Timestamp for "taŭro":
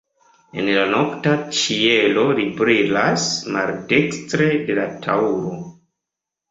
5.07-5.59